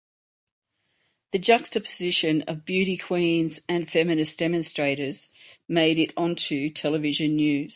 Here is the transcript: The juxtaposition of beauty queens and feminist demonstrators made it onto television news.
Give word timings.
The 1.29 1.37
juxtaposition 1.37 2.41
of 2.47 2.65
beauty 2.65 2.97
queens 2.97 3.61
and 3.69 3.87
feminist 3.87 4.39
demonstrators 4.39 5.31
made 5.67 5.99
it 5.99 6.11
onto 6.17 6.69
television 6.69 7.35
news. 7.35 7.69